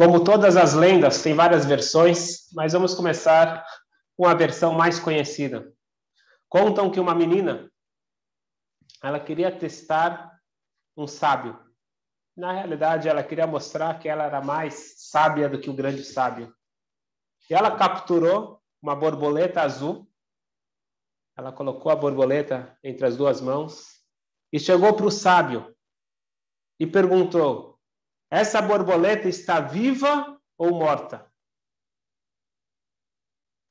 [0.00, 3.62] Como todas as lendas, tem várias versões, mas vamos começar
[4.16, 5.70] com a versão mais conhecida.
[6.48, 7.70] Contam que uma menina,
[9.02, 10.40] ela queria testar
[10.96, 11.62] um sábio.
[12.34, 16.50] Na realidade, ela queria mostrar que ela era mais sábia do que o grande sábio.
[17.50, 20.10] E ela capturou uma borboleta azul.
[21.36, 24.00] Ela colocou a borboleta entre as duas mãos
[24.50, 25.76] e chegou para o sábio
[26.78, 27.69] e perguntou:
[28.30, 31.28] Essa borboleta está viva ou morta?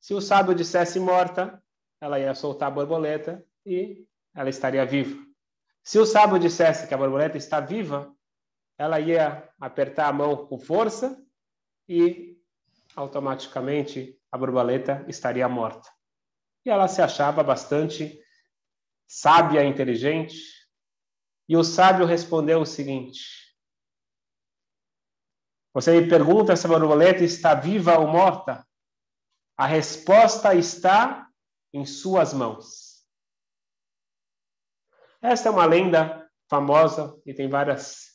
[0.00, 1.62] Se o sábio dissesse morta,
[2.00, 5.18] ela ia soltar a borboleta e ela estaria viva.
[5.82, 8.14] Se o sábio dissesse que a borboleta está viva,
[8.78, 11.22] ela ia apertar a mão com força
[11.88, 12.38] e
[12.94, 15.90] automaticamente a borboleta estaria morta.
[16.64, 18.20] E ela se achava bastante
[19.06, 20.38] sábia, inteligente.
[21.48, 23.49] E o sábio respondeu o seguinte:
[25.72, 28.66] Você me pergunta se a borboleta está viva ou morta?
[29.56, 31.28] A resposta está
[31.72, 33.06] em suas mãos.
[35.22, 38.10] Esta é uma lenda famosa e tem várias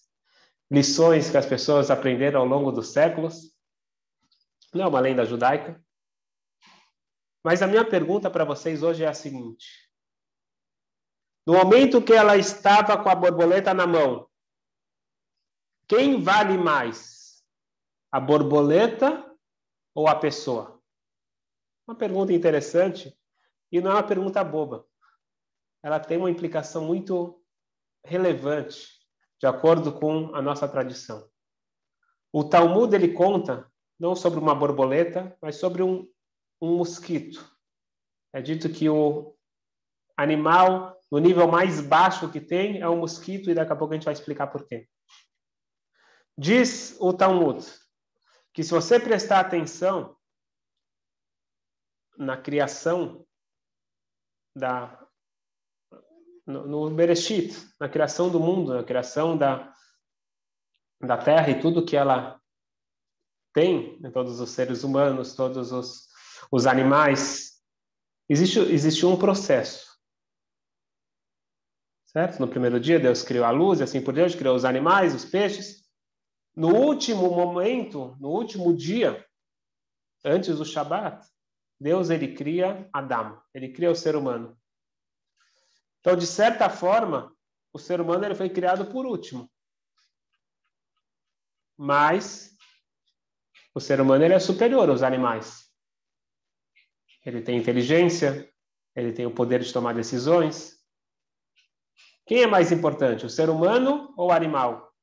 [0.69, 3.55] lições que as pessoas aprenderam ao longo dos séculos.
[4.73, 5.81] Não é uma lenda judaica.
[7.43, 9.67] Mas a minha pergunta para vocês hoje é a seguinte:
[11.45, 14.27] no momento que ela estava com a borboleta na mão,
[15.87, 17.14] quem vale mais?
[18.11, 19.25] A borboleta
[19.93, 20.81] ou a pessoa?
[21.87, 23.17] Uma pergunta interessante
[23.71, 24.85] e não é uma pergunta boba.
[25.83, 27.43] Ela tem uma implicação muito
[28.03, 28.99] relevante,
[29.39, 31.29] de acordo com a nossa tradição.
[32.31, 36.07] O Talmud ele conta não sobre uma borboleta, mas sobre um,
[36.61, 37.49] um mosquito.
[38.33, 39.35] É dito que o
[40.17, 43.97] animal no nível mais baixo que tem é o mosquito e daqui a pouco a
[43.97, 44.87] gente vai explicar por quê.
[46.37, 47.65] Diz o Talmud
[48.55, 50.17] que se você prestar atenção
[52.17, 53.27] na criação
[54.55, 55.05] da
[56.47, 59.75] no, no Bereshit, na criação do mundo, na criação da
[61.01, 62.41] da Terra e tudo que ela
[63.53, 66.07] tem, né, todos os seres humanos, todos os,
[66.49, 67.61] os animais,
[68.29, 69.99] existe existe um processo.
[72.05, 72.39] Certo?
[72.39, 75.25] No primeiro dia Deus criou a luz e assim por diante, criou os animais, os
[75.25, 75.84] peixes.
[76.55, 79.25] No último momento, no último dia,
[80.23, 81.27] antes do Shabat,
[81.79, 84.57] Deus ele cria Adão, ele cria o ser humano.
[85.99, 87.35] Então, de certa forma,
[87.73, 89.51] o ser humano ele foi criado por último.
[91.77, 92.55] Mas
[93.73, 95.69] o ser humano ele é superior aos animais.
[97.25, 98.49] Ele tem inteligência,
[98.95, 100.79] ele tem o poder de tomar decisões.
[102.25, 104.94] Quem é mais importante, o ser humano ou o animal?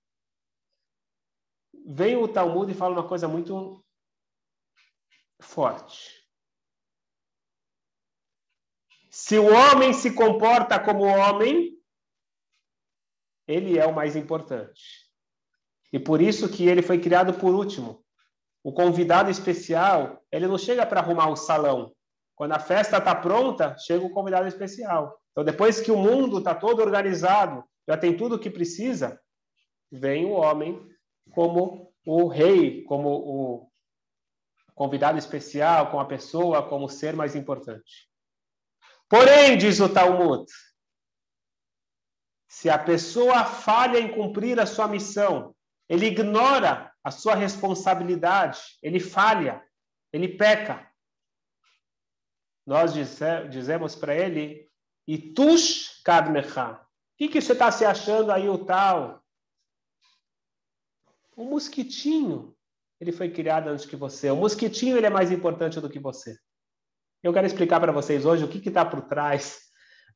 [1.85, 3.85] Vem o Talmud e fala uma coisa muito
[5.41, 6.23] forte.
[9.11, 11.77] Se o homem se comporta como homem,
[13.47, 14.83] ele é o mais importante.
[15.93, 18.03] E por isso que ele foi criado por último.
[18.65, 21.95] O convidado especial, ele não chega para arrumar o salão.
[22.35, 25.21] Quando a festa está pronta, chega o convidado especial.
[25.33, 29.21] Então, depois que o mundo está todo organizado, já tem tudo o que precisa,
[29.91, 30.92] vem o homem
[31.31, 33.73] como o rei, como o
[34.75, 38.09] convidado especial, como a pessoa, como o ser mais importante.
[39.09, 40.51] Porém, diz o Talmud,
[42.49, 45.55] se a pessoa falha em cumprir a sua missão,
[45.89, 49.63] ele ignora a sua responsabilidade, ele falha,
[50.13, 50.91] ele peca.
[52.67, 54.71] Nós dizemos para ele,
[55.07, 56.73] Itush kadmecha.
[56.73, 56.79] O
[57.19, 59.22] que, que você está se achando aí, o tal?
[61.37, 62.57] O mosquitinho,
[63.01, 64.31] ele foi criado antes que você.
[64.31, 66.37] O mosquitinho, ele é mais importante do que você.
[67.23, 69.61] Eu quero explicar para vocês hoje o que está por trás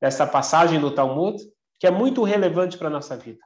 [0.00, 1.38] dessa passagem do Talmud,
[1.78, 3.44] que é muito relevante para a nossa vida.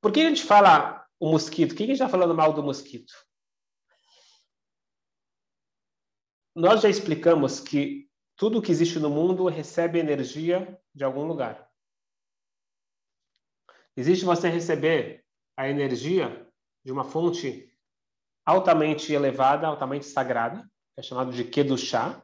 [0.00, 1.74] Por que a gente fala o mosquito?
[1.74, 3.12] Quem está falando mal do mosquito?
[6.54, 11.69] Nós já explicamos que tudo que existe no mundo recebe energia de algum lugar.
[13.96, 15.24] Existe você receber
[15.56, 16.46] a energia
[16.84, 17.70] de uma fonte
[18.44, 20.62] altamente elevada, altamente sagrada,
[20.94, 22.22] que é chamado de Kedushá.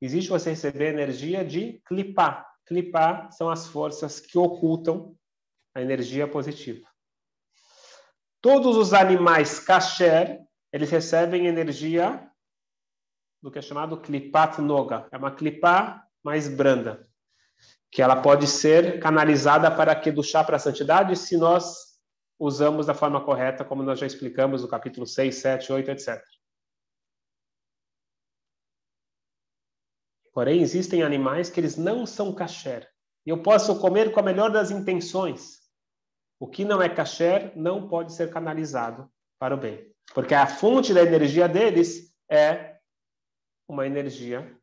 [0.00, 2.46] Existe você receber energia de Klipá.
[2.64, 5.16] Klipá são as forças que ocultam
[5.74, 6.88] a energia positiva.
[8.40, 10.40] Todos os animais kasher,
[10.72, 12.30] eles recebem energia
[13.42, 15.08] do que é chamado Klipat Noga.
[15.12, 17.09] É uma Klipá mais branda,
[17.90, 21.98] que ela pode ser canalizada para Kedushá, para a santidade, se nós
[22.38, 26.24] usamos da forma correta, como nós já explicamos no capítulo 6, 7, 8, etc.
[30.32, 32.88] Porém, existem animais que eles não são kasher.
[33.26, 35.60] Eu posso comer com a melhor das intenções.
[36.38, 39.92] O que não é kasher não pode ser canalizado para o bem.
[40.14, 42.78] Porque a fonte da energia deles é
[43.68, 44.58] uma energia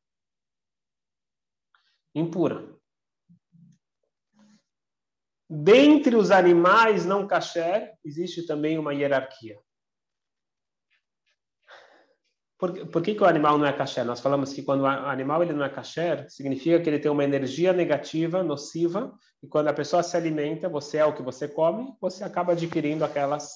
[2.15, 2.76] impura.
[5.49, 9.57] Dentre os animais não kasher, existe também uma hierarquia.
[12.57, 14.03] Por, por que, que o animal não é kasher?
[14.03, 17.23] Nós falamos que quando o animal ele não é kasher, significa que ele tem uma
[17.23, 21.95] energia negativa, nociva, e quando a pessoa se alimenta, você é o que você come,
[22.01, 23.51] você acaba adquirindo aquelas,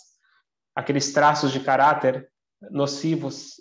[0.75, 2.31] aqueles traços de caráter
[2.69, 3.55] nocivos,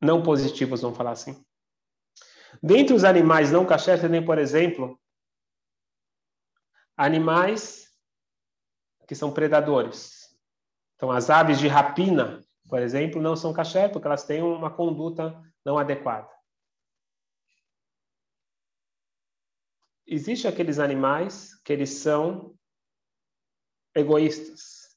[0.00, 1.42] não positivos, vamos falar assim.
[2.62, 5.00] Dentre os animais não kasher, tem, por exemplo,
[7.02, 7.92] animais
[9.08, 10.38] que são predadores.
[10.94, 15.42] Então, as aves de rapina, por exemplo, não são caché porque elas têm uma conduta
[15.64, 16.30] não adequada.
[20.06, 22.56] Existem aqueles animais que eles são
[23.94, 24.96] egoístas,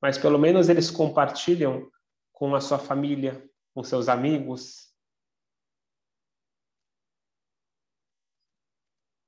[0.00, 1.90] mas pelo menos eles compartilham
[2.32, 4.92] com a sua família, com seus amigos.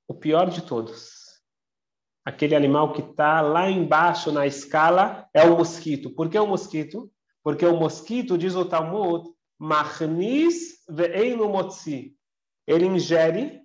[0.07, 1.24] O pior de todos
[2.25, 6.09] aquele animal que está lá embaixo na escala é o mosquito.
[6.09, 7.11] Por que o mosquito?
[7.43, 9.29] Porque o mosquito, diz o Talmud,
[10.89, 12.17] ve'einu motzi.
[12.65, 13.61] Ele ingere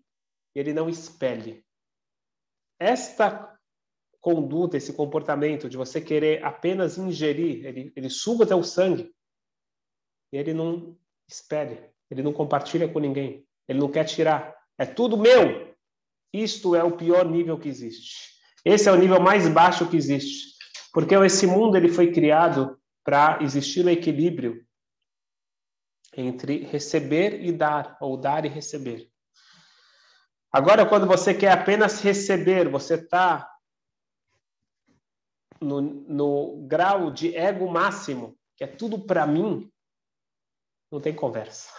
[0.55, 1.65] e ele não expele.
[2.79, 3.59] Esta
[4.21, 9.15] conduta, esse comportamento de você querer apenas ingerir, ele, ele suga até o sangue,
[10.31, 10.97] e ele não
[11.27, 14.55] expele, ele não compartilha com ninguém, ele não quer tirar.
[14.77, 15.75] É tudo meu.
[16.33, 18.40] Isto é o pior nível que existe.
[18.65, 20.55] Esse é o nível mais baixo que existe,
[20.93, 24.65] porque esse mundo ele foi criado para existir o equilíbrio
[26.17, 29.09] entre receber e dar, ou dar e receber.
[30.53, 33.49] Agora, quando você quer apenas receber, você está
[35.61, 39.71] no, no grau de ego máximo, que é tudo para mim,
[40.91, 41.71] não tem conversa.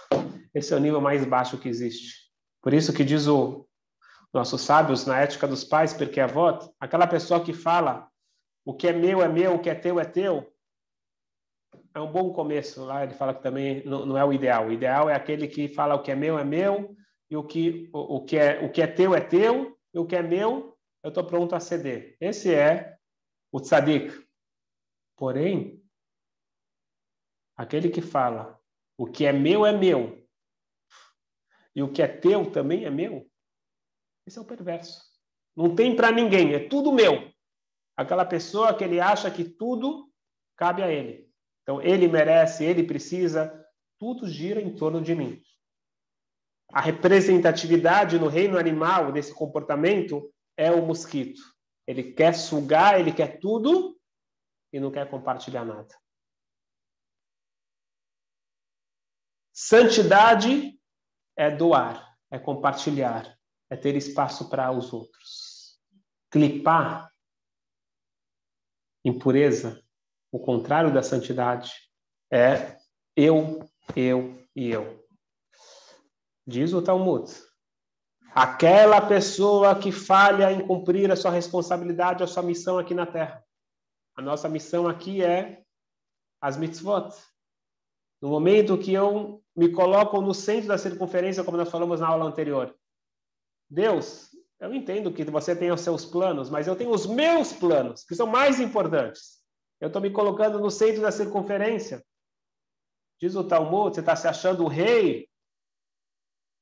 [0.53, 2.31] Esse é o nível mais baixo que existe.
[2.61, 3.67] Por isso que diz o
[4.33, 8.09] nossos sábios na ética dos pais, porque a voto, aquela pessoa que fala
[8.63, 10.51] o que é meu é meu, o que é teu é teu,
[11.93, 12.83] é um bom começo.
[12.85, 14.67] Lá ele fala que também não, não é o ideal.
[14.67, 16.95] O ideal é aquele que fala o que é meu é meu
[17.29, 20.05] e o que o, o que é o que é teu é teu e o
[20.05, 22.15] que é meu eu estou pronto a ceder.
[22.19, 22.97] Esse é
[23.51, 24.25] o tzadik.
[25.17, 25.83] Porém,
[27.57, 28.59] aquele que fala
[28.97, 30.21] o que é meu é meu
[31.75, 33.30] e o que é teu também é meu,
[34.25, 35.01] esse é o perverso.
[35.56, 37.31] Não tem para ninguém, é tudo meu.
[37.97, 40.12] Aquela pessoa que ele acha que tudo
[40.56, 41.29] cabe a ele.
[41.63, 43.65] Então, ele merece, ele precisa,
[44.00, 45.41] tudo gira em torno de mim.
[46.71, 51.41] A representatividade no reino animal desse comportamento é o mosquito.
[51.85, 54.00] Ele quer sugar, ele quer tudo
[54.71, 55.94] e não quer compartilhar nada.
[59.51, 60.79] Santidade
[61.35, 63.38] é doar, é compartilhar,
[63.71, 65.79] é ter espaço para os outros.
[66.29, 67.09] Clipar,
[69.03, 69.81] impureza,
[70.29, 71.72] o contrário da santidade,
[72.29, 72.77] é
[73.15, 75.07] eu, eu e eu.
[76.45, 77.31] Diz o Talmud.
[78.36, 83.41] Aquela pessoa que falha em cumprir a sua responsabilidade, a sua missão aqui na Terra.
[84.15, 85.63] A nossa missão aqui é
[86.41, 87.10] as mitzvot.
[88.22, 92.25] No momento que eu me coloco no centro da circunferência, como nós falamos na aula
[92.25, 92.77] anterior,
[93.71, 98.03] Deus, eu entendo que você tem os seus planos, mas eu tenho os meus planos,
[98.03, 99.41] que são mais importantes.
[99.79, 102.05] Eu estou me colocando no centro da circunferência.
[103.17, 105.29] Diz o Talmud, você está se achando o rei.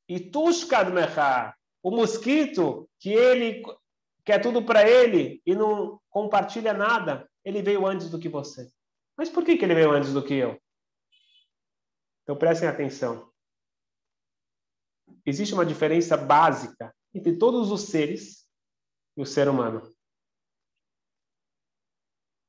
[0.07, 3.63] E Tushkad Mechá, o mosquito, que ele
[4.23, 8.69] quer tudo para ele e não compartilha nada, ele veio antes do que você.
[9.17, 10.61] Mas por que, que ele veio antes do que eu?
[12.21, 13.31] Então prestem atenção.
[15.25, 18.47] Existe uma diferença básica entre todos os seres
[19.17, 19.93] e o ser humano.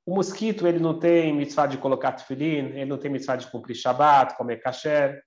[0.06, 3.76] O mosquito, ele não tem mitzvah de colocar tefilim, ele não tem mitzvah de cumprir
[3.76, 5.24] Shabbat, comer kasher.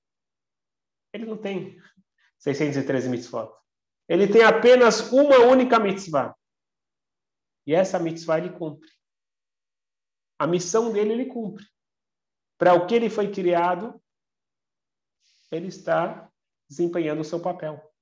[1.14, 1.80] Ele não tem
[2.40, 3.54] 613 mitzvot.
[4.10, 6.36] Ele tem apenas uma única mitzvah.
[7.66, 8.90] E essa mitzvah ele cumpre.
[10.38, 11.66] A missão dele ele cumpre.
[12.58, 14.02] Para o que ele foi criado,
[15.52, 16.30] ele está
[16.68, 17.93] desempenhando o seu papel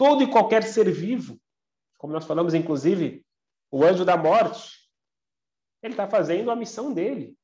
[0.00, 1.38] todo e qualquer ser vivo,
[1.98, 3.22] como nós falamos, inclusive,
[3.70, 4.90] o anjo da morte,
[5.82, 7.36] Ele está fazendo a missão dele.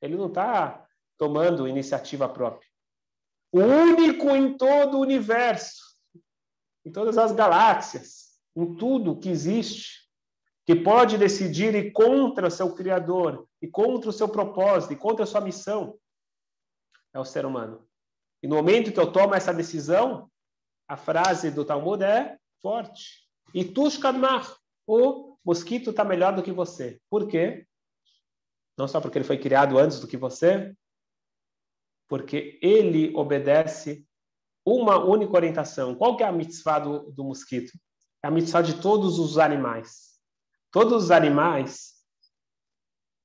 [0.00, 0.88] Ele não está
[1.18, 2.66] tomando iniciativa própria.
[3.52, 5.82] O único em todo o universo,
[6.86, 10.08] em todas as galáxias, em tudo que existe,
[10.64, 15.26] que pode decidir ir contra seu Criador, e contra o seu propósito, e contra a
[15.26, 15.98] sua missão,
[17.12, 17.86] é o ser humano.
[18.42, 20.30] E no momento que eu tomo essa decisão,
[20.88, 23.28] a frase do Talmud é forte.
[23.52, 27.00] E tushkadmar, o mosquito está melhor do que você.
[27.08, 27.66] Por quê?
[28.76, 30.74] Não só porque ele foi criado antes do que você,
[32.08, 34.06] porque ele obedece
[34.64, 35.94] uma única orientação.
[35.94, 37.72] Qual que é a mitzvah do, do mosquito?
[38.22, 40.18] É a mitzvah de todos os animais.
[40.70, 41.94] Todos os animais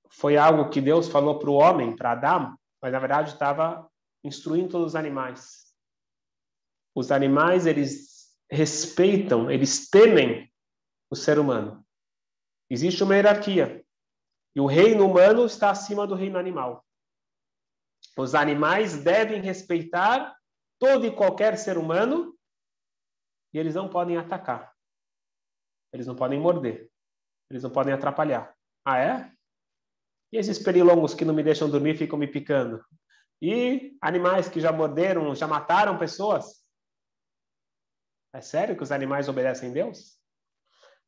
[0.09, 3.89] foi algo que Deus falou para o homem, para Adão, mas na verdade estava
[4.23, 5.68] instruindo todos os animais.
[6.95, 10.51] Os animais, eles respeitam, eles temem
[11.09, 11.85] o ser humano.
[12.69, 13.85] Existe uma hierarquia.
[14.55, 16.85] E o reino humano está acima do reino animal.
[18.17, 20.35] Os animais devem respeitar
[20.79, 22.35] todo e qualquer ser humano
[23.53, 24.73] e eles não podem atacar.
[25.91, 26.89] Eles não podem morder.
[27.49, 28.55] Eles não podem atrapalhar.
[28.85, 29.31] Ah, é?
[30.31, 32.83] E esses perilongos que não me deixam dormir ficam me picando?
[33.41, 36.58] E animais que já morderam, já mataram pessoas?
[38.33, 40.19] É sério que os animais obedecem a Deus?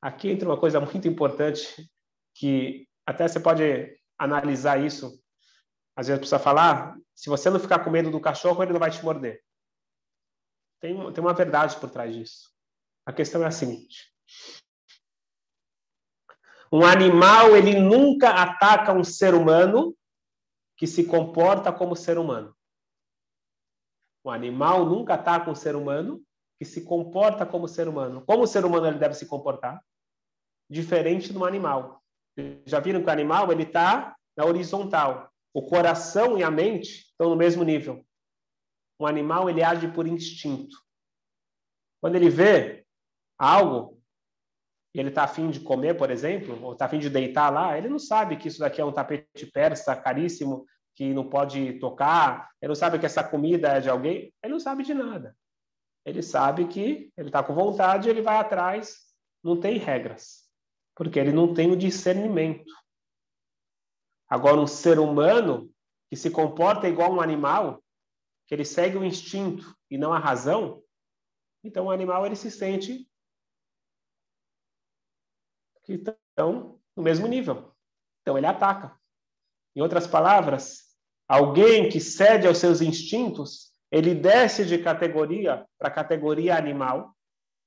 [0.01, 1.89] Aqui entra uma coisa muito importante
[2.33, 3.63] que até você pode
[4.17, 5.21] analisar isso.
[5.95, 8.89] Às vezes precisa falar, se você não ficar com medo do cachorro, ele não vai
[8.89, 9.43] te morder.
[10.79, 12.49] Tem, tem uma verdade por trás disso.
[13.05, 14.11] A questão é a seguinte:
[16.71, 19.95] um animal ele nunca ataca um ser humano
[20.75, 22.55] que se comporta como ser humano.
[24.25, 26.23] Um animal nunca ataca um ser humano
[26.62, 28.24] que se comporta como ser humano.
[28.24, 29.84] Como o ser humano ele deve se comportar?
[30.70, 32.03] Diferente do animal.
[32.68, 35.34] Já viram que o animal ele está na horizontal.
[35.56, 38.06] O coração e a mente estão no mesmo nível.
[39.00, 40.77] Um animal ele age por instinto.
[42.00, 42.86] Quando ele vê
[43.39, 44.00] algo
[44.94, 47.98] ele está afim de comer, por exemplo, ou está afim de deitar lá, ele não
[47.98, 52.75] sabe que isso daqui é um tapete persa caríssimo que não pode tocar, ele não
[52.75, 55.36] sabe que essa comida é de alguém, ele não sabe de nada.
[56.05, 60.50] Ele sabe que ele está com vontade, ele vai atrás, não tem regras,
[60.96, 62.72] porque ele não tem o discernimento.
[64.27, 65.72] Agora, um ser humano
[66.10, 67.84] que se comporta igual um animal,
[68.48, 70.84] que ele segue o instinto e não a razão,
[71.63, 73.08] então o animal ele se sente
[75.84, 77.75] que estão no mesmo nível.
[78.22, 79.00] Então ele ataca.
[79.75, 80.96] Em outras palavras,
[81.27, 87.13] alguém que cede aos seus instintos, ele desce de categoria para categoria animal,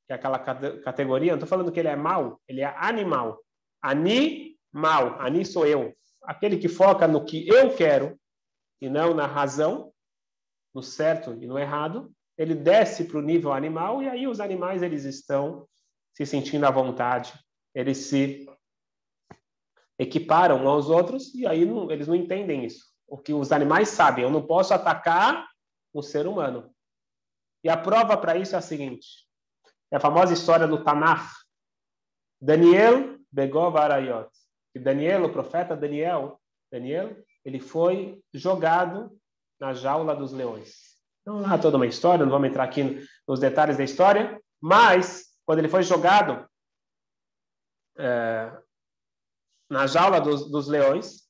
[0.06, 3.40] que é aquela categoria, não estou falando que ele é mal, ele é animal.
[3.82, 5.94] Animal, ani sou eu.
[6.22, 8.18] Aquele que foca no que eu quero
[8.80, 9.92] e não na razão,
[10.74, 14.82] no certo e no errado, ele desce para o nível animal e aí os animais
[14.82, 15.68] eles estão
[16.12, 17.32] se sentindo à vontade
[17.74, 18.48] eles se
[19.98, 22.86] equiparam aos outros e aí não, eles não entendem isso.
[23.06, 25.46] O que os animais sabem, eu não posso atacar
[25.94, 26.74] um ser humano.
[27.62, 29.06] E a prova para isso é a seguinte:
[29.90, 31.30] é a famosa história do Tanakh.
[32.40, 34.28] Daniel Begov Arayot.
[34.74, 39.16] E Daniel, o profeta Daniel, Daniel, ele foi jogado
[39.60, 40.94] na jaula dos leões.
[41.24, 45.60] Não há toda uma história, não vamos entrar aqui nos detalhes da história, mas quando
[45.60, 46.46] ele foi jogado,
[47.96, 48.52] é,
[49.70, 51.23] na jaula dos, dos leões,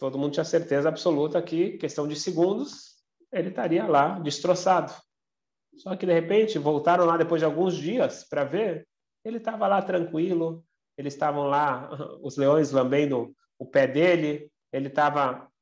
[0.00, 2.96] todo mundo tinha certeza absoluta que, questão de segundos,
[3.30, 4.92] ele estaria lá destroçado.
[5.76, 8.88] Só que, de repente, voltaram lá depois de alguns dias para ver,
[9.22, 10.64] ele estava lá tranquilo,
[10.96, 11.90] eles estavam lá,
[12.24, 15.52] os leões lambendo o pé dele, ele estava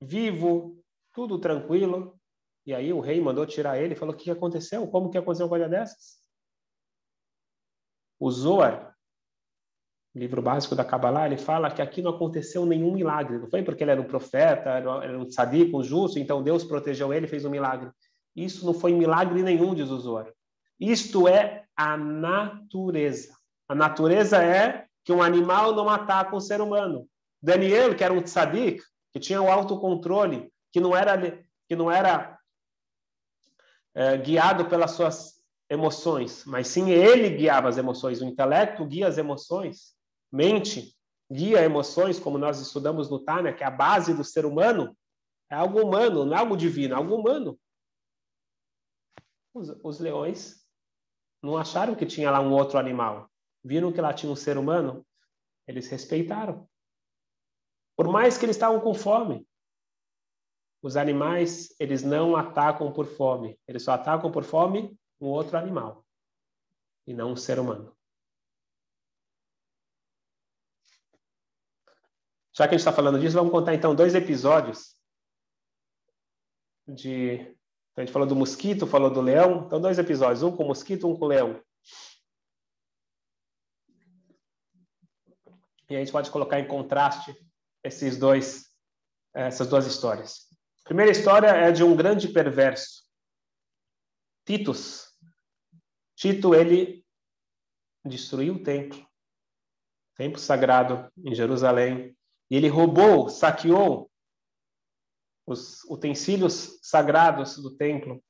[0.00, 0.80] vivo,
[1.12, 2.16] tudo tranquilo.
[2.64, 4.86] E aí o rei mandou tirar ele e falou: O que aconteceu?
[4.86, 6.22] Como que aconteceu uma coisa dessas?
[8.20, 8.93] O Zohar,
[10.14, 13.38] livro básico da Kabbalah, ele fala que aqui não aconteceu nenhum milagre.
[13.38, 17.12] Não foi porque ele era um profeta, era um tzadik, um justo, então Deus protegeu
[17.12, 17.90] ele fez um milagre.
[18.36, 20.32] Isso não foi milagre nenhum, diz o Zohar.
[20.78, 23.36] Isto é a natureza.
[23.68, 27.08] A natureza é que um animal não ataca um ser humano.
[27.42, 31.16] Daniel, que era um tzadik, que tinha o autocontrole, que não era,
[31.68, 32.38] que não era
[33.94, 35.34] é, guiado pelas suas
[35.68, 38.20] emoções, mas sim ele guiava as emoções.
[38.20, 39.94] O intelecto guia as emoções,
[40.34, 40.92] mente
[41.30, 44.96] guia emoções, como nós estudamos no Tânia, que é a base do ser humano,
[45.48, 47.58] é algo humano, não é algo divino, é algo humano.
[49.54, 50.66] Os, os leões
[51.40, 53.30] não acharam que tinha lá um outro animal.
[53.62, 55.06] viram que lá tinha um ser humano,
[55.68, 56.68] eles respeitaram.
[57.96, 59.46] Por mais que eles estavam com fome.
[60.82, 63.58] Os animais, eles não atacam por fome.
[63.66, 66.04] Eles só atacam por fome um outro animal.
[67.06, 67.96] E não um ser humano.
[72.56, 74.96] Já que a gente está falando disso, vamos contar então dois episódios
[76.86, 77.40] de.
[77.96, 79.66] A gente falou do mosquito, falou do leão.
[79.66, 81.60] Então, dois episódios, um com o mosquito, um com o leão.
[85.88, 87.36] E a gente pode colocar em contraste
[87.82, 88.70] esses dois,
[89.32, 90.48] essas duas histórias.
[90.80, 93.04] A primeira história é de um grande perverso,
[94.44, 95.12] Titus.
[96.16, 97.04] Tito, ele
[98.04, 99.04] destruiu o templo,
[100.16, 102.16] templo sagrado em Jerusalém,
[102.54, 104.08] e ele roubou, saqueou
[105.44, 108.22] os utensílios sagrados do templo,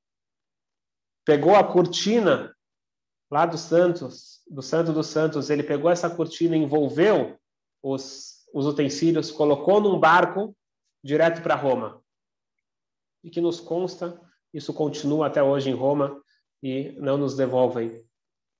[1.26, 2.57] pegou a cortina
[3.31, 7.38] lá dos santos, do Santo dos Santos, ele pegou essa cortina, envolveu
[7.83, 10.57] os, os utensílios, colocou num barco
[11.02, 12.02] direto para Roma.
[13.23, 14.19] E que nos consta,
[14.54, 16.19] isso continua até hoje em Roma
[16.62, 18.02] e não nos devolvem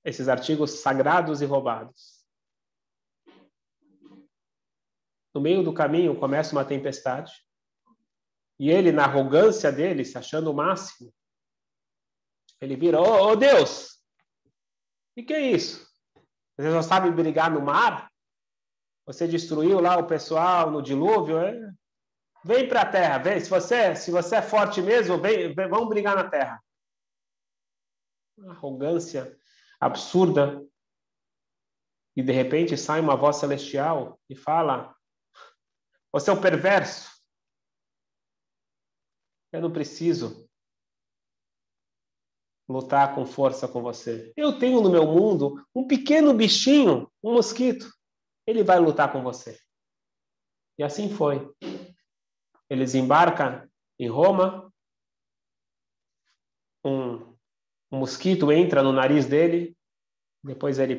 [0.05, 2.14] esses artigos sagrados e roubados.
[5.35, 7.33] No meio do caminho começa uma tempestade.
[8.59, 11.13] E ele, na arrogância dele, se achando o máximo,
[12.61, 14.01] ele vira: Ô oh, oh Deus,
[15.17, 15.85] o que é isso?
[16.57, 18.11] Você só sabe brigar no mar?
[19.07, 21.39] Você destruiu lá o pessoal no dilúvio?
[21.39, 21.59] É?
[22.45, 23.41] Vem para a terra, vem.
[23.41, 26.63] Se você, se você é forte mesmo, vem, vem, vamos brigar na terra.
[28.39, 29.37] Uma arrogância
[29.81, 30.65] absurda.
[32.17, 34.94] E de repente sai uma voz celestial e fala:
[36.15, 37.11] Você é o perverso.
[39.51, 40.49] Eu não preciso
[42.69, 44.33] lutar com força com você.
[44.37, 47.93] Eu tenho no meu mundo um pequeno bichinho, um mosquito
[48.47, 49.59] ele vai lutar com você.
[50.79, 51.53] E assim foi.
[52.71, 54.73] Ele desembarca em Roma,
[56.85, 57.15] um,
[57.91, 59.77] um mosquito entra no nariz dele,
[60.45, 60.97] depois ele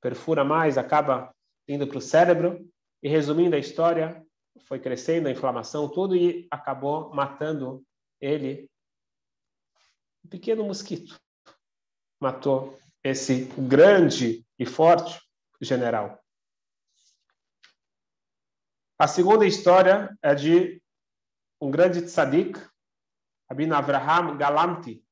[0.00, 1.32] perfura mais, acaba
[1.68, 2.68] indo para o cérebro,
[3.00, 4.25] e resumindo a história,
[4.64, 7.84] foi crescendo a inflamação, tudo, e acabou matando
[8.20, 8.70] ele.
[10.24, 11.20] Um pequeno mosquito
[12.20, 15.20] matou esse grande e forte
[15.60, 16.20] general.
[18.98, 20.82] A segunda história é de
[21.60, 22.58] um grande tzadik,
[23.48, 25.04] Rabino Avraham Galamti.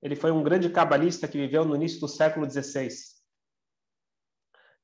[0.00, 2.88] Ele foi um grande cabalista que viveu no início do século XVI.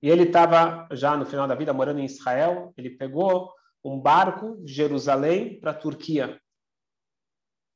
[0.02, 2.74] E ele estava já no final da vida morando em Israel.
[2.76, 3.52] Ele pegou
[3.84, 6.40] um barco de Jerusalém para a Turquia.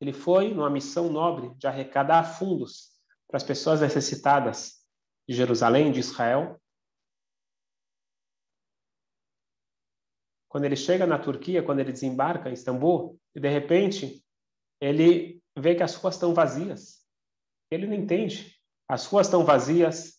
[0.01, 2.91] Ele foi numa missão nobre de arrecadar fundos
[3.27, 4.85] para as pessoas necessitadas
[5.29, 6.61] de Jerusalém, de Israel.
[10.57, 14.25] quando ele chega na Turquia, quando ele desembarca em Istambul, e de repente
[14.81, 17.07] ele vê que as ruas estão vazias.
[17.71, 18.59] Ele não entende.
[18.89, 20.19] As ruas estão vazias,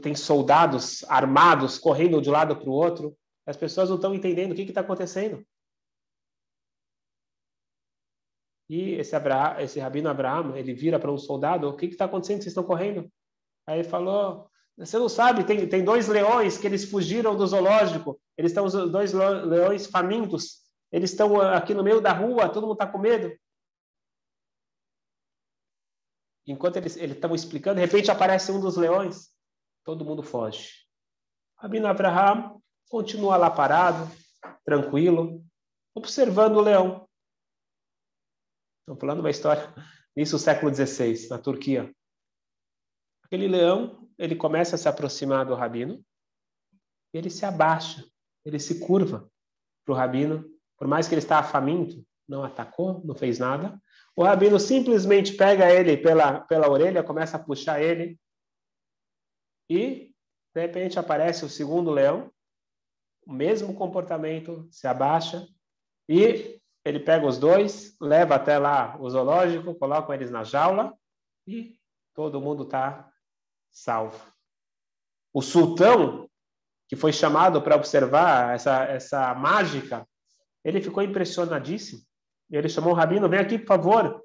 [0.00, 3.14] tem soldados armados correndo de um lado para o outro,
[3.46, 5.44] as pessoas não estão entendendo o que está acontecendo.
[8.68, 12.38] E esse, Abraham, esse rabino Abraão, ele vira para um soldado, o que está acontecendo?
[12.38, 13.10] Vocês estão correndo?
[13.66, 18.18] Aí ele falou, você não sabe, tem, tem dois leões que eles fugiram do zoológico.
[18.36, 20.62] Eles estão, os dois leões famintos.
[20.90, 23.36] Eles estão aqui no meio da rua, todo mundo está com medo.
[26.46, 29.30] Enquanto eles estão explicando, de repente aparece um dos leões.
[29.84, 30.70] Todo mundo foge.
[31.58, 34.10] Rabino Abraham continua lá parado,
[34.64, 35.44] tranquilo,
[35.94, 37.08] observando o leão.
[38.80, 39.72] Estamos falando uma história,
[40.16, 41.94] isso no século XVI, na Turquia.
[43.24, 46.04] Aquele leão ele começa a se aproximar do rabino,
[47.12, 48.04] e ele se abaixa,
[48.44, 49.30] ele se curva
[49.84, 50.44] para o rabino,
[50.78, 53.80] por mais que ele estava faminto, não atacou, não fez nada.
[54.16, 58.18] O rabino simplesmente pega ele pela, pela orelha, começa a puxar ele,
[59.70, 60.12] e
[60.54, 62.31] de repente aparece o segundo leão,
[63.26, 65.46] o mesmo comportamento, se abaixa,
[66.08, 70.92] e ele pega os dois, leva até lá o zoológico, coloca eles na jaula,
[71.46, 71.78] e
[72.14, 73.10] todo mundo está
[73.70, 74.20] salvo.
[75.32, 76.28] O sultão,
[76.88, 80.06] que foi chamado para observar essa, essa mágica,
[80.64, 82.02] ele ficou impressionadíssimo.
[82.50, 84.24] Ele chamou o rabino, vem aqui, por favor.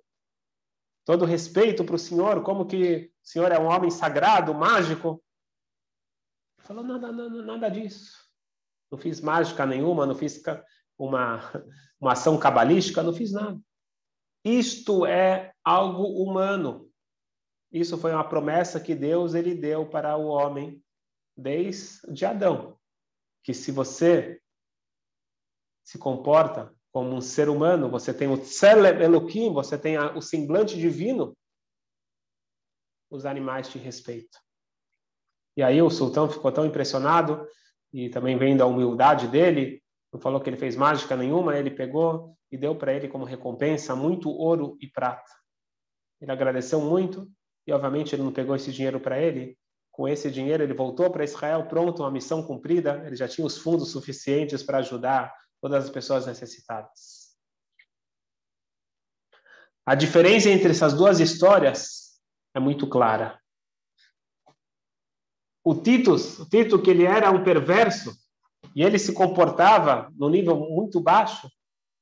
[1.06, 5.24] Todo respeito para o senhor, como que o senhor é um homem sagrado, mágico.
[6.58, 8.27] Ele falou, nada, nada, nada disso.
[8.92, 10.42] Não fiz mágica nenhuma, não fiz
[10.98, 11.40] uma,
[12.00, 13.60] uma ação cabalística, não fiz nada.
[14.44, 16.90] Isto é algo humano.
[17.72, 20.82] Isso foi uma promessa que Deus ele deu para o homem
[21.36, 22.80] desde Adão,
[23.44, 24.42] que se você
[25.84, 30.22] se comporta como um ser humano, você tem o Tselem Elohim, você tem a, o
[30.22, 31.38] semblante divino,
[33.10, 34.42] os animais te respeitam.
[35.56, 37.48] E aí o sultão ficou tão impressionado,
[37.98, 39.82] e também vendo a humildade dele,
[40.14, 43.96] não falou que ele fez mágica nenhuma, ele pegou e deu para ele como recompensa
[43.96, 45.32] muito ouro e prata.
[46.22, 47.28] Ele agradeceu muito,
[47.66, 49.58] e obviamente ele não pegou esse dinheiro para ele.
[49.92, 53.58] Com esse dinheiro ele voltou para Israel pronto, uma missão cumprida, ele já tinha os
[53.58, 57.36] fundos suficientes para ajudar todas as pessoas necessitadas.
[59.84, 62.22] A diferença entre essas duas histórias
[62.54, 63.42] é muito clara.
[65.70, 68.18] O Titus, o Tito que ele era um perverso
[68.74, 71.52] e ele se comportava no nível muito baixo,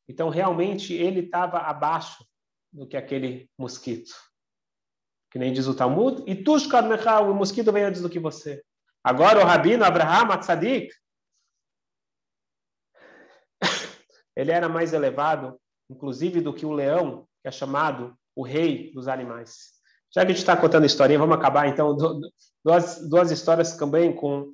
[0.07, 2.23] então realmente ele estava abaixo
[2.71, 4.13] do que aquele mosquito.
[5.31, 6.85] Que nem diz o Talmud, e tushkar
[7.27, 8.63] o mosquito vem antes do que você.
[9.03, 10.93] Agora o rabino Abraham Atzadik,
[14.37, 19.07] ele era mais elevado, inclusive, do que o leão, que é chamado o rei dos
[19.07, 19.74] animais.
[20.15, 21.93] Já que a gente está contando historinha, vamos acabar então
[22.63, 24.53] duas, duas histórias também com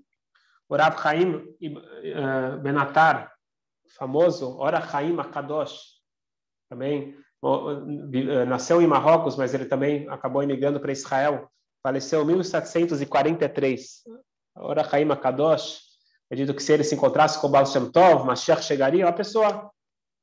[0.67, 3.31] o Rav Chaim uh, Benatar,
[3.95, 5.99] famoso, Ora Chaim Akadosh,
[6.67, 11.47] também uh, nasceu em Marrocos, mas ele também acabou imigrando para Israel,
[11.83, 14.03] faleceu em 1743.
[14.55, 15.81] Ora Chaim Akadosh,
[16.33, 19.69] digo que se ele se encontrasse com Baal Shem Tov, Mashiach chegaria, uma pessoa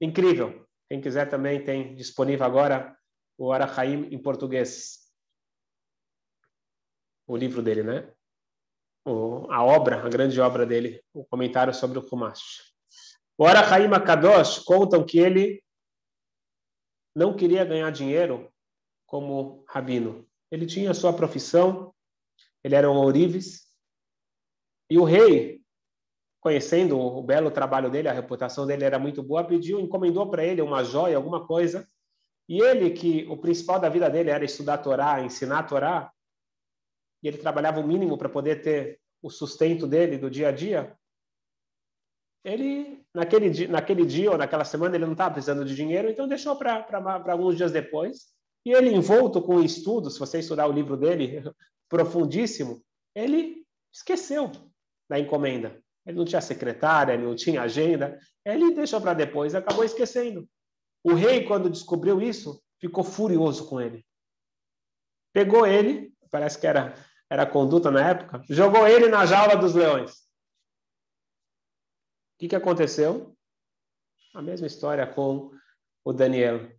[0.00, 0.66] incrível.
[0.88, 2.96] Quem quiser também tem disponível agora
[3.36, 5.07] o Arachaim em português.
[7.28, 8.10] O livro dele, né?
[9.06, 12.72] O, a obra, a grande obra dele, o comentário sobre o Kumash.
[13.36, 15.62] O Arachaim Akadosh contam que ele
[17.14, 18.52] não queria ganhar dinheiro
[19.06, 20.26] como rabino.
[20.50, 21.94] Ele tinha sua profissão,
[22.64, 23.68] ele era um ourives,
[24.90, 25.58] e o rei
[26.40, 30.62] conhecendo o belo trabalho dele, a reputação dele era muito boa, pediu, encomendou para ele
[30.62, 31.86] uma joia, alguma coisa.
[32.48, 36.12] E ele, que o principal da vida dele era estudar a Torá, ensinar a Torá,
[37.22, 40.96] e ele trabalhava o mínimo para poder ter o sustento dele do dia a dia,
[42.44, 46.28] ele, naquele dia, naquele dia ou naquela semana, ele não estava precisando de dinheiro, então
[46.28, 46.86] deixou para
[47.28, 48.28] alguns dias depois.
[48.64, 51.42] E ele, envolto com o estudo, se você estudar o livro dele,
[51.88, 52.82] profundíssimo,
[53.14, 54.50] ele esqueceu
[55.08, 55.82] da encomenda.
[56.06, 58.18] Ele não tinha secretária, ele não tinha agenda.
[58.44, 60.48] Ele deixou para depois, acabou esquecendo.
[61.04, 64.04] O rei, quando descobriu isso, ficou furioso com ele.
[65.32, 66.94] Pegou ele, parece que era,
[67.30, 70.12] era conduta na época, jogou ele na jaula dos leões.
[72.34, 73.36] O que, que aconteceu?
[74.34, 75.50] A mesma história com
[76.04, 76.70] o Daniel.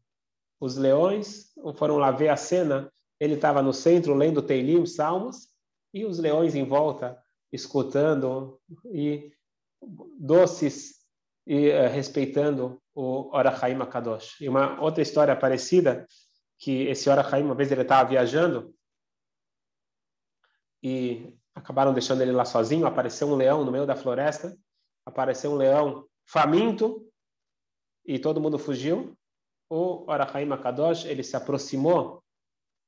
[0.59, 5.49] Os leões foram lá ver a cena, ele estava no centro lendo Teilim, Salmos,
[5.93, 8.59] e os leões em volta escutando
[8.91, 9.31] e
[10.19, 10.99] doces
[11.47, 14.39] e uh, respeitando o Orachaim Akadosh.
[14.39, 16.05] E uma outra história parecida,
[16.59, 18.73] que esse Orachaim, uma vez ele estava viajando
[20.81, 24.57] e acabaram deixando ele lá sozinho, apareceu um leão no meio da floresta,
[25.05, 27.05] apareceu um leão faminto
[28.05, 29.17] e todo mundo fugiu.
[29.69, 32.23] O Orachaim Akadosh, ele se aproximou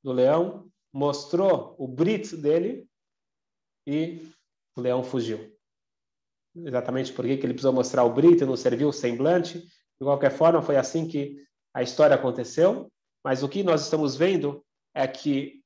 [0.04, 2.88] do leão, mostrou o brit dele
[3.86, 4.28] e
[4.76, 5.56] o leão fugiu.
[6.56, 9.60] Exatamente porque ele precisou mostrar o brito, não serviu o semblante.
[9.60, 11.38] De qualquer forma, foi assim que
[11.74, 12.92] a história aconteceu.
[13.24, 15.61] Mas o que nós estamos vendo é que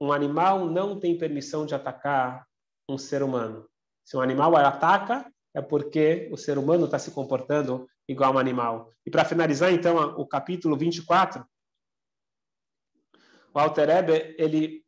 [0.00, 2.46] um animal não tem permissão de atacar
[2.88, 3.68] um ser humano.
[4.04, 8.92] Se um animal ataca, é porque o ser humano está se comportando igual um animal.
[9.04, 11.44] E para finalizar, então, o capítulo 24,
[13.52, 14.84] o Alter Ebe, ele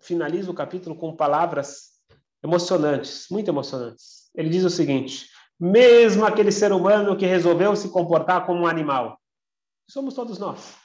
[0.00, 1.92] finaliza o capítulo com palavras
[2.42, 4.30] emocionantes, muito emocionantes.
[4.34, 9.20] Ele diz o seguinte: mesmo aquele ser humano que resolveu se comportar como um animal,
[9.88, 10.76] somos todos nós.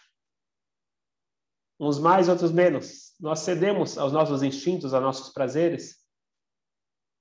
[1.79, 3.06] Uns mais, outros menos.
[3.19, 5.97] Nós cedemos aos nossos instintos, aos nossos prazeres,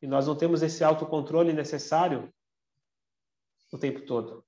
[0.02, 2.32] e nós não temos esse autocontrole necessário
[3.72, 4.44] o tempo todo.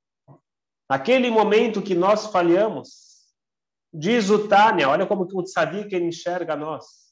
[0.88, 3.34] Naquele momento que nós falhamos,
[3.92, 7.08] diz o Tânia, olha como o tzadik ele enxerga nós.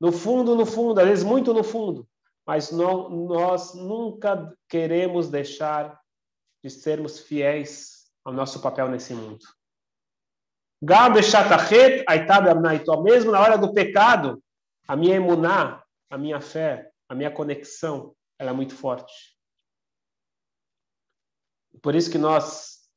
[0.00, 2.08] No fundo, no fundo, às vezes muito no fundo,
[2.46, 6.00] mas não, nós nunca queremos deixar
[6.62, 9.44] de sermos fiéis ao nosso papel nesse mundo.
[13.02, 14.42] Mesmo na hora do pecado,
[14.86, 19.36] a minha emuná, a minha fé, a minha conexão, ela é muito forte.
[21.82, 22.88] Por isso que nós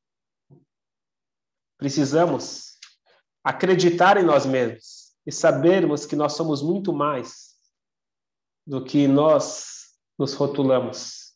[1.78, 2.78] precisamos
[3.44, 7.58] acreditar em nós mesmos e sabermos que nós somos muito mais
[8.66, 11.36] do que nós nos rotulamos.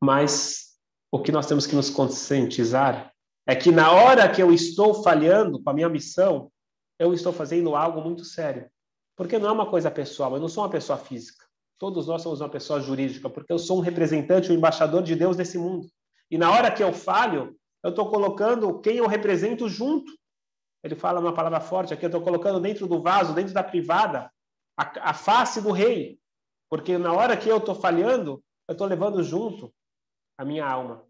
[0.00, 0.78] Mas
[1.10, 3.11] o que nós temos que nos conscientizar
[3.46, 6.50] é que na hora que eu estou falhando com a minha missão,
[6.98, 8.70] eu estou fazendo algo muito sério.
[9.16, 11.44] Porque não é uma coisa pessoal, eu não sou uma pessoa física.
[11.78, 15.36] Todos nós somos uma pessoa jurídica, porque eu sou um representante, um embaixador de Deus
[15.36, 15.88] nesse mundo.
[16.30, 20.12] E na hora que eu falho, eu estou colocando quem eu represento junto.
[20.84, 24.30] Ele fala uma palavra forte aqui, eu estou colocando dentro do vaso, dentro da privada,
[24.76, 26.18] a, a face do rei.
[26.70, 29.72] Porque na hora que eu estou falhando, eu estou levando junto
[30.38, 31.04] a minha alma.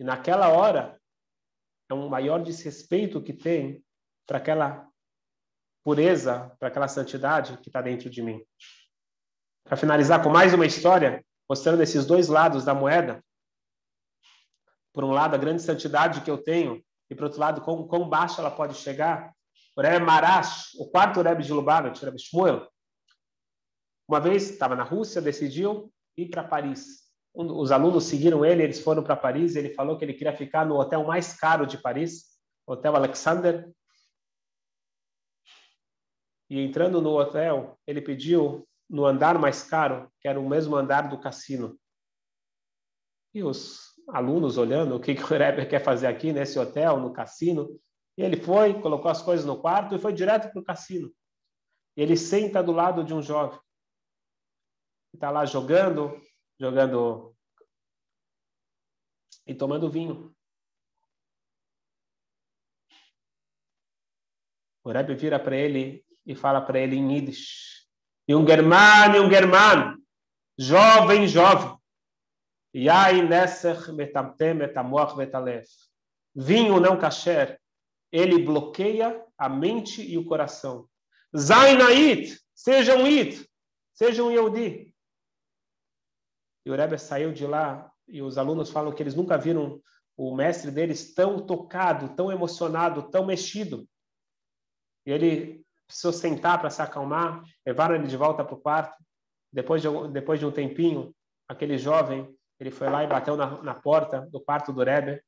[0.00, 0.97] E naquela hora,
[1.88, 3.84] é um maior desrespeito que tem
[4.26, 4.86] para aquela
[5.82, 8.44] pureza, para aquela santidade que está dentro de mim.
[9.64, 13.24] Para finalizar com mais uma história, mostrando esses dois lados da moeda.
[14.92, 18.08] Por um lado, a grande santidade que eu tenho, e por outro lado, quão, quão
[18.08, 19.32] baixa ela pode chegar.
[19.76, 22.68] O Rebbe Marash, o quarto Rebbe de Lubavitch, Rebbe Shmuel,
[24.06, 27.07] uma vez estava na Rússia, decidiu ir para Paris.
[27.40, 29.54] Os alunos seguiram ele, eles foram para Paris.
[29.54, 33.72] Ele falou que ele queria ficar no hotel mais caro de Paris, Hotel Alexander.
[36.50, 41.08] E entrando no hotel, ele pediu no andar mais caro, que era o mesmo andar
[41.08, 41.78] do cassino.
[43.32, 47.12] E os alunos olhando o que, que o Rebbe quer fazer aqui nesse hotel, no
[47.12, 47.68] cassino.
[48.16, 51.14] E ele foi, colocou as coisas no quarto e foi direto para o cassino.
[51.96, 53.60] Ele senta do lado de um jovem.
[55.14, 56.20] Está lá jogando,
[56.58, 57.34] jogando
[59.46, 60.34] e tomando vinho.
[64.84, 67.86] O Rebbe vira para ele e fala para ele em Yiddish.
[68.28, 70.02] Germano, um germano,
[70.58, 71.78] jovem, jovem.
[72.74, 75.68] Yain nesser metamtem metamoch metalef.
[76.34, 77.58] Vinho não kasher,
[78.12, 80.88] ele bloqueia a mente e o coração.
[81.36, 83.48] Zainait, seja um it,
[83.94, 84.30] seja um.
[86.68, 89.80] E o Rebbe saiu de lá e os alunos falam que eles nunca viram
[90.14, 93.88] o mestre deles tão tocado, tão emocionado, tão mexido.
[95.06, 99.02] E ele precisou sentar para se acalmar, levaram ele de volta para o quarto.
[99.50, 101.16] Depois de, depois de um tempinho,
[101.48, 102.28] aquele jovem,
[102.60, 105.22] ele foi lá e bateu na, na porta do quarto do Rebbe.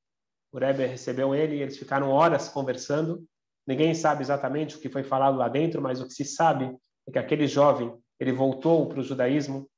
[0.52, 3.24] O Rebbe recebeu ele e eles ficaram horas conversando.
[3.66, 6.76] Ninguém sabe exatamente o que foi falado lá dentro, mas o que se sabe
[7.08, 9.69] é que aquele jovem, ele voltou para o judaísmo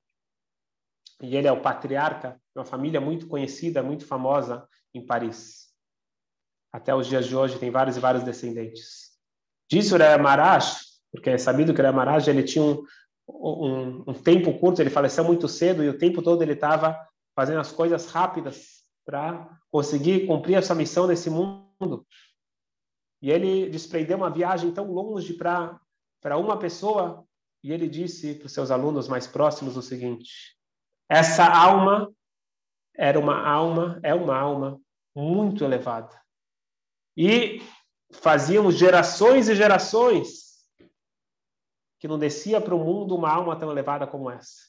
[1.22, 5.68] e ele é o patriarca de uma família muito conhecida, muito famosa em Paris.
[6.72, 9.12] Até os dias de hoje tem vários e vários descendentes.
[9.70, 12.84] Disse o Marash, porque é sabido que o Marash ele tinha um,
[13.28, 16.98] um, um, tempo curto, ele faleceu muito cedo e o tempo todo ele estava
[17.34, 22.06] fazendo as coisas rápidas para conseguir cumprir essa missão nesse mundo.
[23.22, 25.80] E ele desprendeu uma viagem tão longe para
[26.20, 27.26] para uma pessoa
[27.64, 30.56] e ele disse para os seus alunos mais próximos o seguinte:
[31.12, 32.10] essa alma
[32.96, 34.80] era uma alma, é uma alma
[35.14, 36.18] muito elevada.
[37.14, 37.60] E
[38.14, 40.64] fazíamos gerações e gerações
[42.00, 44.62] que não descia para o mundo uma alma tão elevada como essa.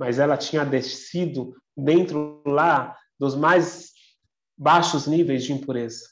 [0.00, 3.92] Mas ela tinha descido dentro lá dos mais
[4.58, 6.10] baixos níveis de impureza.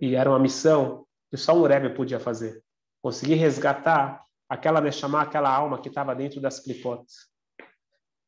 [0.00, 2.64] E, era uma missão que só um Rebbe podia fazer.
[3.00, 7.30] Conseguir resgatar aquela Neshama, aquela alma que estava dentro das clipotes.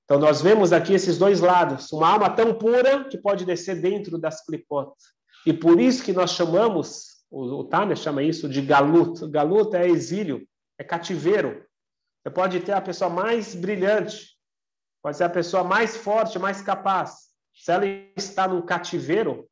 [0.04, 1.90] Então, nós vemos aqui esses dois lados.
[1.92, 5.06] Uma alma tão pura que pode descer dentro das clipotes.
[5.44, 9.26] E por isso que nós chamamos, o, o Tânia chama isso de galut.
[9.28, 10.46] Galut é exílio,
[10.78, 11.66] é cativeiro.
[12.22, 14.37] Você pode ter a pessoa mais brilhante,
[15.02, 17.32] pode ser a pessoa mais forte, mais capaz.
[17.52, 17.85] Se ela
[18.16, 19.48] está num cativeiro,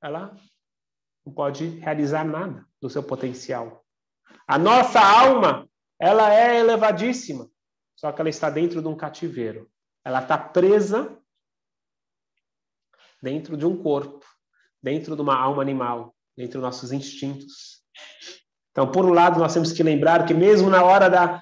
[0.00, 0.36] ela
[1.26, 3.84] não pode realizar nada do seu potencial.
[4.46, 5.68] A nossa alma,
[6.02, 7.48] ela é elevadíssima.
[7.94, 9.70] Só que ela está dentro de um cativeiro.
[10.04, 11.16] Ela está presa
[13.22, 14.26] dentro de um corpo,
[14.82, 17.84] dentro de uma alma animal, dentro dos nossos instintos.
[18.72, 21.40] Então, por um lado, nós temos que lembrar que mesmo na hora da,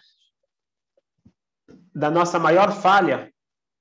[1.94, 3.33] da nossa maior falha,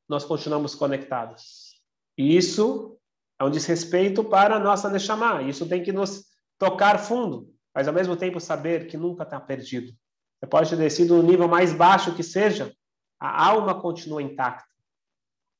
[0.07, 1.73] nós continuamos conectados.
[2.17, 2.97] E isso
[3.37, 5.41] é um desrespeito para a nossa Neshama.
[5.41, 6.23] Isso tem que nos
[6.57, 9.93] tocar fundo, mas ao mesmo tempo saber que nunca está perdido.
[10.39, 12.73] Você pode ter descido no nível mais baixo que seja,
[13.19, 14.65] a alma continua intacta.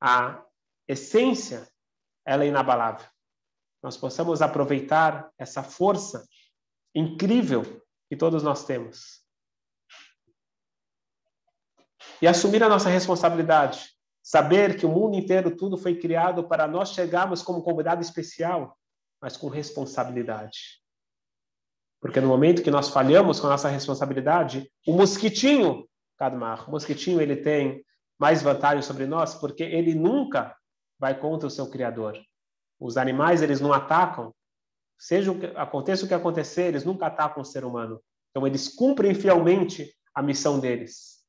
[0.02, 0.42] A
[0.88, 1.68] essência,
[2.26, 3.06] ela é inabalável.
[3.84, 6.26] Nós possamos aproveitar essa força
[6.96, 9.22] incrível que todos nós temos.
[12.22, 13.90] E assumir a nossa responsabilidade.
[14.24, 18.78] Saber que o mundo inteiro, tudo foi criado para nós chegarmos como convidado especial,
[19.22, 20.82] mas com responsabilidade.
[22.02, 25.86] Porque no momento que nós falhamos com a nossa responsabilidade, o mosquitinho,
[26.18, 27.84] Kadmar, o mosquitinho ele tem
[28.18, 30.56] mais vantagem sobre nós, porque ele nunca
[30.98, 32.18] vai contra o seu criador.
[32.80, 34.34] Os animais, eles não atacam,
[34.98, 38.02] seja o que, aconteça o que acontecer, eles nunca atacam o ser humano.
[38.32, 41.20] Então eles cumprem fielmente a missão deles.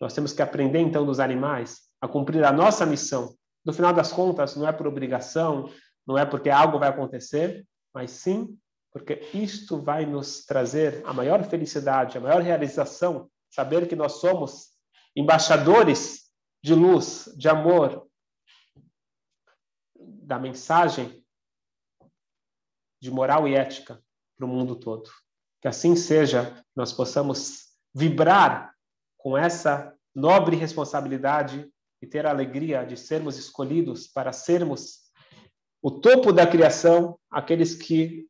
[0.00, 3.34] Nós temos que aprender então dos animais a cumprir a nossa missão.
[3.64, 5.70] No final das contas, não é por obrigação,
[6.06, 8.58] não é porque algo vai acontecer, mas sim
[8.94, 14.68] porque isto vai nos trazer a maior felicidade, a maior realização, saber que nós somos
[15.16, 16.30] embaixadores
[16.62, 18.08] de luz, de amor,
[19.96, 21.26] da mensagem
[23.02, 24.00] de moral e ética
[24.36, 25.10] para o mundo todo.
[25.60, 28.72] Que assim seja, nós possamos vibrar
[29.18, 31.68] com essa nobre responsabilidade
[32.00, 35.00] e ter a alegria de sermos escolhidos para sermos
[35.82, 38.28] o topo da criação, aqueles que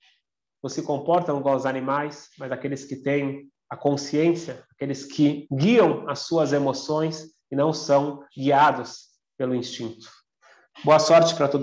[0.64, 6.08] não se comportam igual aos animais, mas aqueles que têm a consciência, aqueles que guiam
[6.08, 10.08] as suas emoções e não são guiados pelo instinto.
[10.82, 11.62] Boa sorte para todos